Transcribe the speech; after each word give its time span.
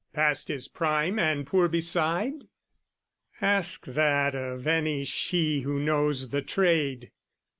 Past 0.13 0.47
his 0.47 0.67
prime 0.67 1.19
and 1.19 1.45
poor 1.45 1.67
beside? 1.67 2.47
Ask 3.39 3.85
that 3.85 4.33
of 4.35 4.65
any 4.65 5.03
she 5.03 5.59
who 5.61 5.79
knows 5.79 6.29
the 6.29 6.41
trade. 6.41 7.11